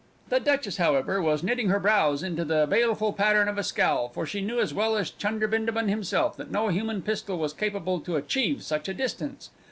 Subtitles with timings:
[0.29, 4.25] The Duchess, however, was knitting her brows into the baleful pattern of a scowl for
[4.25, 8.15] she knew as well as Chunder Bindabun himself that no human pistol was capable to
[8.15, 9.51] achieve such a distance!